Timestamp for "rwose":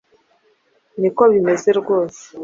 1.79-2.21